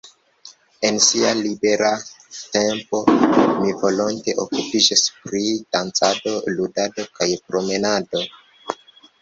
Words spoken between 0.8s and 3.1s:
En sia libera tempo